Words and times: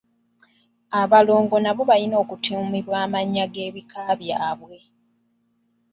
Abalongo 1.01 1.55
nabo 1.63 1.81
balina 1.89 2.15
okutuumibwa 2.23 2.95
amannya 3.05 3.45
g’ebika 3.53 4.01
byabwe. 4.21 4.77